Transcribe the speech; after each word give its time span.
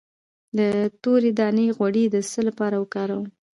د 0.57 0.59
تورې 1.01 1.31
دانې 1.39 1.67
غوړي 1.77 2.05
د 2.09 2.15
څه 2.29 2.39
لپاره 2.47 2.75
وکاروم؟ 2.83 3.25